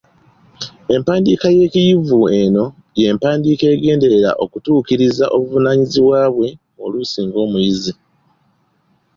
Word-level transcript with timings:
Empandiika 0.95 1.47
y’ekiyivu 1.57 2.19
eno 2.41 2.65
y’empandiika 2.99 3.65
egenderera 3.75 4.31
okutuukiriza 4.43 5.25
obuvunaanyiziba 5.35 6.19
bwe 6.35 6.49
oluusi 6.83 7.19
ng’omuyizi. 7.25 7.93